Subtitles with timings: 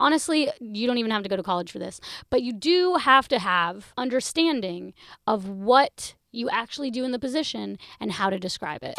[0.00, 2.00] honestly, you don't even have to go to college for this,
[2.30, 4.94] but you do have to have understanding
[5.26, 8.94] of what you actually do in the position and how to describe it.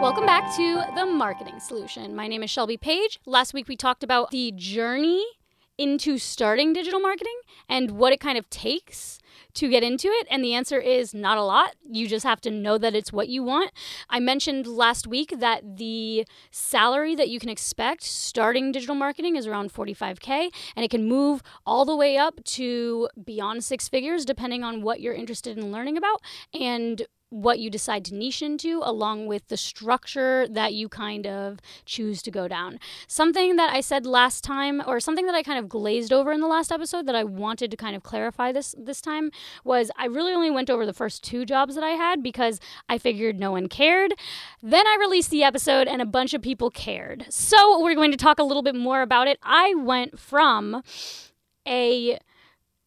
[0.00, 2.14] Welcome back to the Marketing Solution.
[2.14, 3.18] My name is Shelby Page.
[3.24, 5.24] Last week we talked about the journey
[5.78, 7.38] into starting digital marketing
[7.68, 9.18] and what it kind of takes
[9.54, 10.26] to get into it?
[10.30, 11.74] And the answer is not a lot.
[11.88, 13.72] You just have to know that it's what you want.
[14.08, 19.46] I mentioned last week that the salary that you can expect starting digital marketing is
[19.46, 24.62] around 45K, and it can move all the way up to beyond six figures depending
[24.64, 26.20] on what you're interested in learning about.
[26.58, 31.60] And what you decide to niche into, along with the structure that you kind of
[31.86, 32.78] choose to go down.
[33.06, 36.40] Something that I said last time, or something that I kind of glazed over in
[36.40, 39.30] the last episode that I wanted to kind of clarify this this time
[39.64, 42.98] was I really only went over the first two jobs that I had because I
[42.98, 44.12] figured no one cared.
[44.62, 47.24] Then I released the episode and a bunch of people cared.
[47.30, 49.38] So we're going to talk a little bit more about it.
[49.42, 50.82] I went from
[51.66, 52.18] a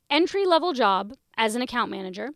[0.09, 2.29] entry level job as an account manager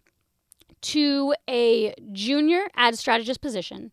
[0.81, 3.91] to a junior ad strategist position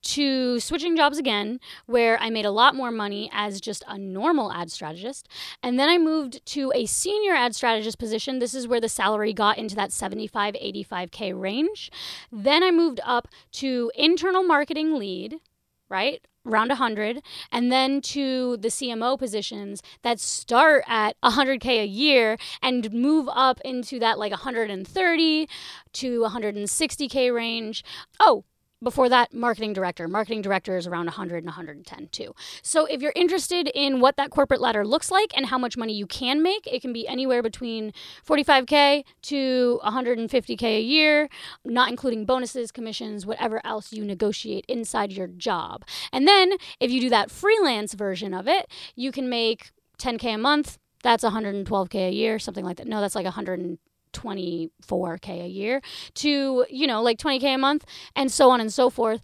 [0.00, 4.52] to switching jobs again, where I made a lot more money as just a normal
[4.52, 5.28] ad strategist.
[5.62, 8.38] And then I moved to a senior ad strategist position.
[8.38, 11.90] This is where the salary got into that 75, 85K range.
[12.30, 15.40] Then I moved up to internal marketing lead,
[15.88, 16.24] right?
[16.48, 22.92] Around 100 and then to the CMO positions that start at 100k a year and
[22.92, 25.48] move up into that like 130
[25.92, 27.84] to 160k range.
[28.18, 28.44] Oh,
[28.82, 30.06] before that marketing director.
[30.08, 32.34] Marketing director is around 100 and 110 too.
[32.62, 35.92] So if you're interested in what that corporate ladder looks like and how much money
[35.92, 37.92] you can make it can be anywhere between
[38.26, 41.28] 45k to 150k a year
[41.64, 45.84] not including bonuses commissions whatever else you negotiate inside your job.
[46.12, 50.38] And then if you do that freelance version of it you can make 10k a
[50.38, 50.78] month.
[51.02, 52.86] That's 112k a year something like that.
[52.86, 53.78] No that's like 100
[54.12, 55.80] 24k a year
[56.14, 57.84] to you know like 20k a month
[58.16, 59.20] and so on and so forth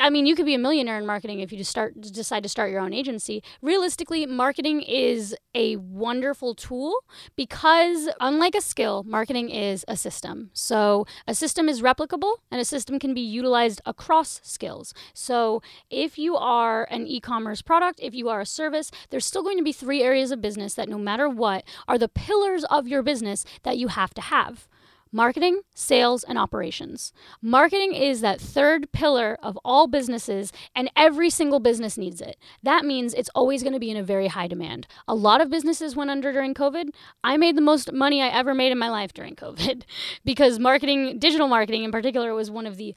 [0.00, 2.48] I mean, you could be a millionaire in marketing if you just start decide to
[2.48, 3.42] start your own agency.
[3.60, 6.94] Realistically, marketing is a wonderful tool
[7.36, 10.50] because unlike a skill, marketing is a system.
[10.52, 14.94] So, a system is replicable and a system can be utilized across skills.
[15.14, 19.58] So, if you are an e-commerce product, if you are a service, there's still going
[19.58, 23.02] to be three areas of business that no matter what are the pillars of your
[23.02, 24.68] business that you have to have
[25.12, 27.12] marketing, sales, and operations.
[27.40, 32.36] Marketing is that third pillar of all businesses, and every single business needs it.
[32.62, 34.86] That means it's always going to be in a very high demand.
[35.06, 36.90] A lot of businesses went under during COVID.
[37.22, 39.82] I made the most money I ever made in my life during COVID
[40.24, 42.94] because marketing, digital marketing in particular, was one of the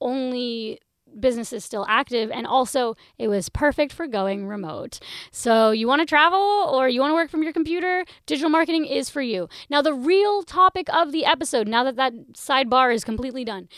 [0.00, 0.78] only
[1.20, 4.98] businesses still active and also it was perfect for going remote.
[5.30, 8.86] So you want to travel or you want to work from your computer, digital marketing
[8.86, 9.48] is for you.
[9.70, 13.68] Now the real topic of the episode now that that sidebar is completely done.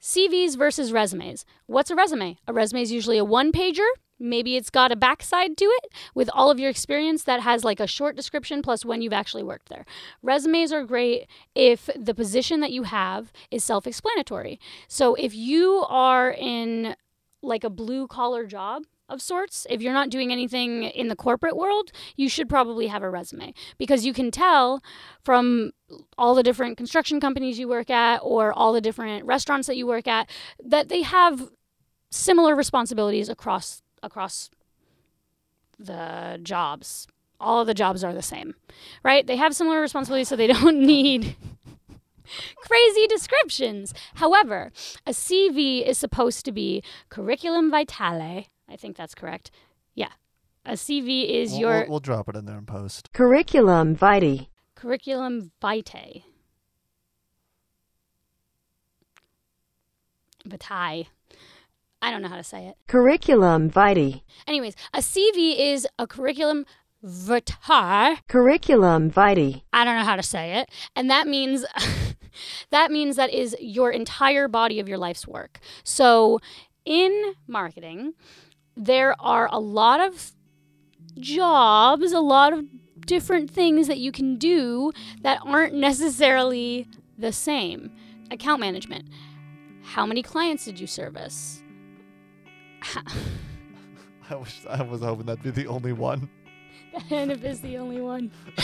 [0.00, 1.46] CVs versus resumes.
[1.66, 2.36] What's a resume?
[2.46, 3.88] A resume is usually a one pager
[4.18, 7.80] maybe it's got a backside to it with all of your experience that has like
[7.80, 9.84] a short description plus when you've actually worked there.
[10.22, 14.58] Resumes are great if the position that you have is self explanatory.
[14.88, 16.96] So if you are in
[17.42, 19.66] like a blue collar job, of sorts.
[19.68, 23.54] If you're not doing anything in the corporate world, you should probably have a resume
[23.78, 24.82] because you can tell
[25.22, 25.72] from
[26.16, 29.86] all the different construction companies you work at or all the different restaurants that you
[29.86, 30.28] work at
[30.64, 31.50] that they have
[32.10, 34.50] similar responsibilities across across
[35.78, 37.06] the jobs.
[37.40, 38.54] All of the jobs are the same,
[39.02, 39.26] right?
[39.26, 41.36] They have similar responsibilities, so they don't need
[42.56, 43.92] crazy descriptions.
[44.14, 44.72] However,
[45.06, 48.46] a CV is supposed to be curriculum vitae.
[48.68, 49.50] I think that's correct.
[49.94, 50.12] Yeah.
[50.64, 53.12] A CV is We'll, your we'll, we'll drop it in there in post.
[53.12, 54.48] Curriculum vitae.
[54.74, 56.24] curriculum vitae.
[60.46, 61.08] Vitae.
[62.04, 62.76] I don't know how to say it.
[62.86, 64.22] Curriculum vitae.
[64.46, 66.66] Anyways, a CV is a curriculum
[67.02, 68.18] vitae.
[68.28, 69.62] Curriculum vitae.
[69.72, 70.68] I don't know how to say it.
[70.94, 71.64] And that means
[72.70, 75.60] that means that is your entire body of your life's work.
[75.82, 76.40] So
[76.84, 78.12] in marketing,
[78.76, 80.32] there are a lot of
[81.18, 82.66] jobs, a lot of
[83.06, 84.92] different things that you can do
[85.22, 86.86] that aren't necessarily
[87.16, 87.90] the same.
[88.30, 89.08] Account management.
[89.82, 91.63] How many clients did you service?
[94.30, 96.28] I was I was hoping that'd be the only one.
[97.10, 98.30] and if it's the only one.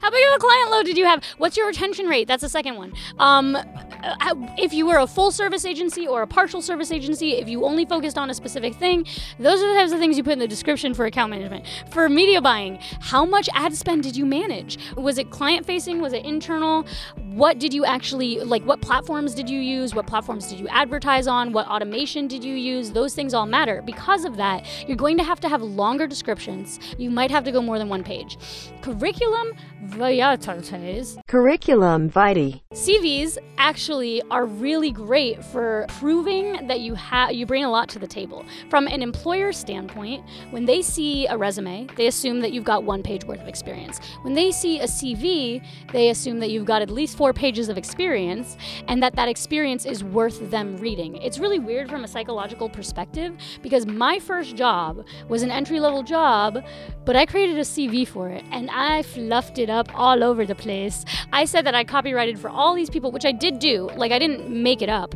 [0.00, 1.22] How big of a client load did you have?
[1.36, 2.26] What's your retention rate?
[2.26, 2.94] That's the second one.
[3.18, 7.50] Um, uh, if you were a full service agency or a partial service agency, if
[7.50, 9.06] you only focused on a specific thing,
[9.38, 11.66] those are the types of things you put in the description for account management.
[11.90, 14.78] For media buying, how much ad spend did you manage?
[14.96, 16.00] Was it client facing?
[16.00, 16.86] Was it internal?
[17.34, 18.64] What did you actually like?
[18.64, 19.94] What platforms did you use?
[19.94, 21.52] What platforms did you advertise on?
[21.52, 22.90] What automation did you use?
[22.90, 23.82] Those things all matter.
[23.82, 26.80] Because of that, you're going to have to have longer descriptions.
[26.98, 28.36] You might have to go more than one page.
[28.82, 29.52] Curriculum
[29.84, 31.22] vitae.
[31.28, 32.62] Curriculum vitae.
[32.74, 38.00] CVs actually are really great for proving that you have you bring a lot to
[38.00, 38.44] the table.
[38.70, 43.02] From an employer standpoint, when they see a resume, they assume that you've got one
[43.02, 44.00] page worth of experience.
[44.22, 47.76] When they see a CV, they assume that you've got at least 4 pages of
[47.76, 48.56] experience
[48.88, 51.16] and that that experience is worth them reading.
[51.16, 56.64] It's really weird from a psychological perspective because my first job was an entry-level job,
[57.04, 60.54] but I created a CV for it and I fluffed it up all over the
[60.54, 61.04] place.
[61.30, 63.90] I said that I copyrighted for all these people, which I did do.
[63.96, 65.14] Like, I didn't make it up,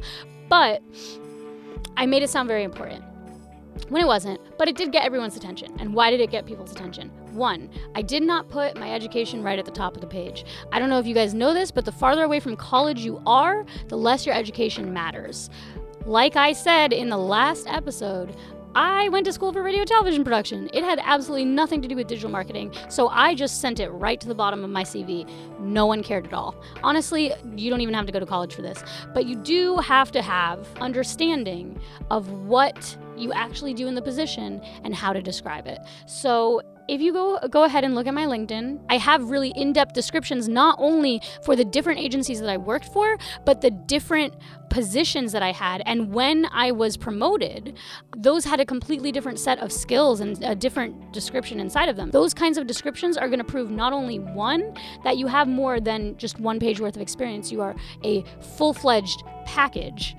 [0.51, 0.83] but
[1.97, 3.03] I made it sound very important
[3.89, 5.75] when it wasn't, but it did get everyone's attention.
[5.79, 7.09] And why did it get people's attention?
[7.33, 10.45] One, I did not put my education right at the top of the page.
[10.73, 13.21] I don't know if you guys know this, but the farther away from college you
[13.27, 15.51] are, the less your education matters.
[16.07, 18.37] Like I said in the last episode,
[18.77, 20.69] I went to school for radio television production.
[20.73, 24.21] It had absolutely nothing to do with digital marketing, so I just sent it right
[24.21, 25.29] to the bottom of my CV.
[25.61, 26.57] No one cared at all.
[26.83, 28.83] Honestly, you don't even have to go to college for this,
[29.15, 31.81] but you do have to have understanding
[32.11, 35.79] of what you actually do in the position and how to describe it.
[36.07, 39.95] So if you go go ahead and look at my LinkedIn, I have really in-depth
[39.95, 43.17] descriptions not only for the different agencies that I worked for,
[43.47, 44.35] but the different
[44.69, 47.79] positions that I had and when I was promoted,
[48.17, 52.11] those had a completely different set of skills and a different description inside of them.
[52.11, 54.75] Those kinds of descriptions are going to prove not only one
[55.05, 58.25] that you have more than just one page worth of experience, you are a
[58.57, 60.17] full-fledged package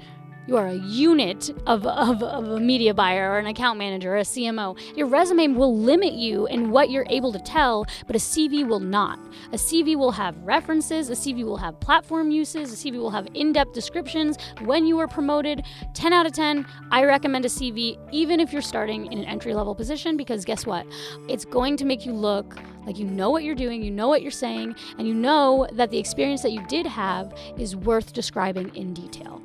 [0.47, 4.17] you are a unit of, of, of, a media buyer or an account manager or
[4.17, 4.77] a CMO.
[4.95, 8.79] Your resume will limit you in what you're able to tell, but a CV will
[8.79, 9.19] not.
[9.53, 13.27] A CV will have references, a CV will have platform uses, a CV will have
[13.33, 15.63] in depth descriptions, when you were promoted.
[15.93, 19.53] 10 out of 10, I recommend a CV even if you're starting in an entry
[19.53, 20.85] level position because guess what?
[21.27, 22.55] It's going to make you look
[22.85, 25.89] like you know what you're doing, you know what you're saying, and you know that
[25.89, 29.41] the experience that you did have is worth describing in detail.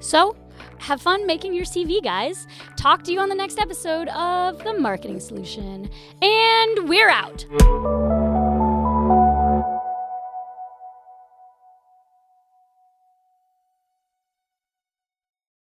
[0.00, 0.36] So,
[0.78, 2.46] have fun making your CV, guys.
[2.76, 5.90] Talk to you on the next episode of The Marketing Solution.
[6.22, 8.27] And we're out.